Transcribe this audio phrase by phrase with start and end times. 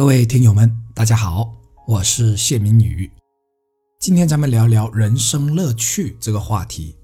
[0.00, 1.54] 各位听友们，大家好，
[1.86, 3.10] 我是谢明宇。
[3.98, 6.96] 今天咱们聊聊人生乐趣这个话题。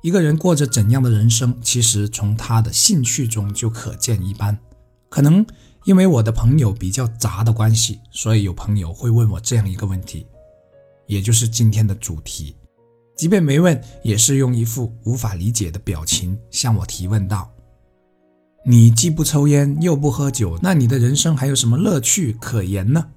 [0.00, 4.58] 一个人过着怎样的人生，其实从他的兴趣中就可见一斑。
[5.10, 5.44] 可能
[5.84, 10.26] 因为我的朋友比较杂的关系，所以有朋友会问我这样一个问题，
[11.06, 12.56] 也就是今天的主题。
[13.18, 17.52] 即便没问，也是用一副无法理解的表情向我提问道
[18.64, 23.08] ：“你既不抽烟又不喝酒，那你的人生还有什么乐趣可言呢？”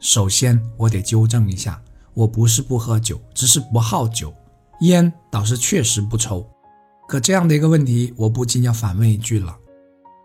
[0.00, 1.82] 首先，我得纠正一下，
[2.14, 4.34] 我不是不喝酒，只是不好酒，
[4.80, 6.48] 烟倒是确实不抽。
[7.06, 9.54] 可这样的一个问题，我不禁要反问一句了：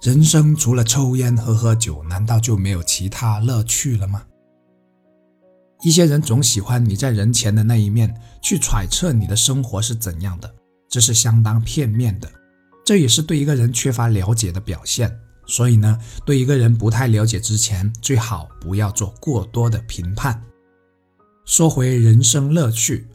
[0.01, 4.23] 人生除了抽烟和喝酒，难道就没有其他乐趣了吗？
[5.83, 10.55] 一些人总喜欢你在人前的那一面去揣测你的生活是怎样的，
[10.89, 12.31] 这是相当片面的，
[12.85, 15.19] 这也是对一个人缺乏了解的表现。
[15.47, 20.41] 所以呢，对一个人不太了解之前，最好不要做过多的评判。
[21.45, 23.07] 说回人生乐趣，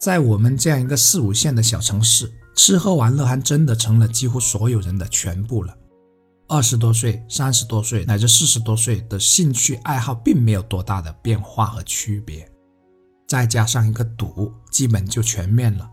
[0.00, 5.76] 在我们这样一个四五线的小城市，吃喝玩乐还真的成了几乎所有人的全部了。
[6.48, 12.50] 二十多岁、三十多岁乃至四十多岁的兴趣爱好并没有多大的变化和区别，
[13.28, 15.88] 再加上一个赌，基本就全面了。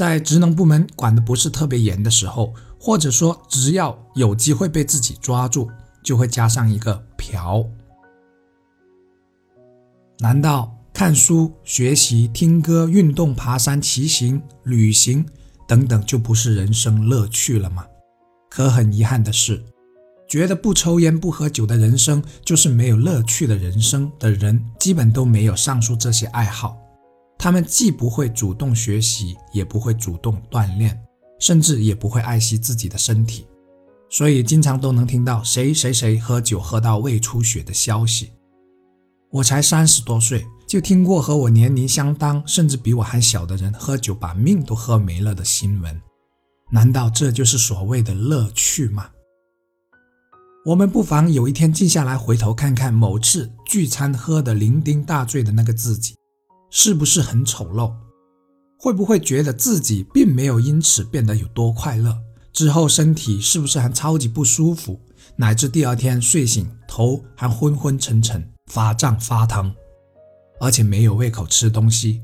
[0.00, 5.68] 在职能部门管的不是特别严的时候，或者说只要有机会被自己抓住，
[6.02, 7.62] 就会加上一个嫖。
[10.20, 15.22] 难道看书、学习、听歌、运动、爬山、骑行、旅行
[15.68, 17.84] 等等就不是人生乐趣了吗？
[18.48, 19.62] 可很遗憾的是，
[20.26, 26.74] 觉得不抽烟不喝酒的人生就是没有乐趣的人生的人，基本都没有上述这些爱好。
[27.42, 31.02] 他们既不会主动学习，也不会主动锻炼，
[31.38, 33.46] 甚至也不会爱惜自己的身体，
[34.10, 38.30] 所以经常都能听到谁谁谁喝酒喝到胃出血的消息。
[39.30, 45.98] 我才三十多岁，就听过和我年龄相当，甚至比我还小的人喝酒把命都喝没了的新闻。
[46.70, 49.08] 难道这就是所谓的乐趣吗？
[50.66, 56.14] 我们不妨有一天静下来，回头看看某次聚餐喝得酩酊大醉的那个自己，
[56.70, 57.92] 是不是很丑陋？
[58.78, 62.16] 会不会觉得自己并没有因此变得有多快乐？
[62.52, 65.00] 之后身体是不是还超级不舒服？
[65.36, 69.74] 乃至第二天睡醒头还昏昏沉沉、发胀发疼，
[70.60, 72.22] 而且没有胃口吃东西？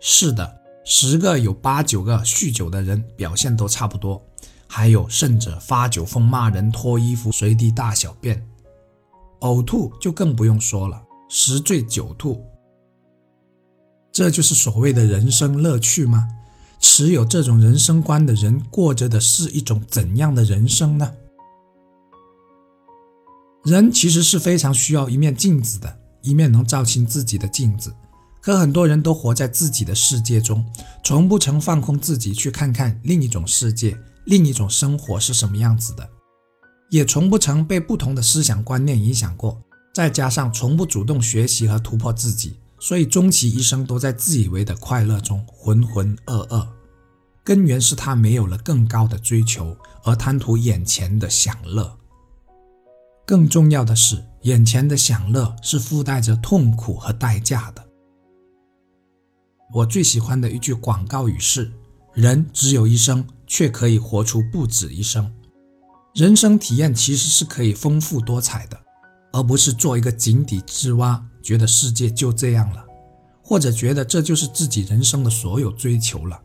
[0.00, 0.60] 是的。
[0.84, 4.20] 十个有八九个酗酒的人表现都差不多，
[4.66, 8.44] 还有甚者发酒疯骂人、脱衣服、随地大小便、
[9.42, 12.44] 呕吐就更不用说了，十醉九吐。
[14.12, 16.28] 这就是所谓的人生乐趣吗？
[16.78, 21.12] 持有这种人生观的人过着的是一种怎样的人生呢？
[23.64, 27.94] 人其实是非常需要一面镜子的，一面能照清自己的镜子。
[28.40, 30.66] 可很多人都活在自己的世界中，
[31.04, 36.06] 从不曾放空自己去看看另一种世界、另一种生活是什么样子的，
[36.90, 39.62] 也从不曾被不同的思想观念影响过。
[39.94, 46.66] 再加上从不主动学习和突破自己，所以终其一生都在自以为的快乐中浑浑噩噩。
[47.44, 51.96] 根源是他没有了更高的追求，而贪图眼前的享乐。
[53.24, 57.86] 更重要的是，眼前的享乐是附带着痛苦和代价的。
[59.72, 61.72] 我最喜欢的一句广告语是
[62.14, 65.32] ：“人只有一生，却可以活出不止一生。”
[66.14, 68.76] 人生体验其实是可以丰富多彩的，
[69.32, 72.84] 而不是做一个井底之蛙，觉得世界就这样了，
[73.42, 76.40] 或者觉得这就是自己人生的所有追求了。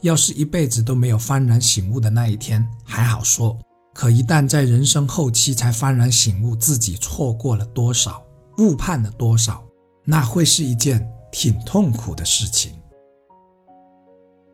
[0.00, 3.58] 要是一辈子都没有幡然醒悟的那一天，还好说；
[3.92, 8.24] 可一旦在人生后期才幡然醒悟自己错过了多少，
[8.58, 9.62] 误判了多少，
[10.04, 11.06] 那会是一件。
[11.30, 12.72] 挺痛苦的事情。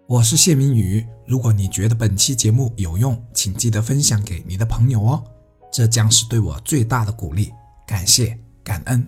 [0.08, 5.24] 我是谢明宇，如果你觉得本期节目有用，请记得分享给你的朋友哦，
[5.72, 7.52] 这将是对我最大的鼓励。
[7.86, 9.06] 感谢，感恩。